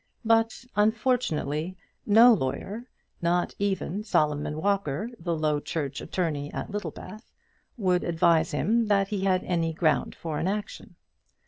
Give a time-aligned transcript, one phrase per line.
[0.25, 2.87] But, unfortunately, no lawyer,
[3.21, 7.31] not even Solomon Walker, the Low Church attorney at Littlebath,
[7.77, 10.95] would advise him that he had any ground for an action.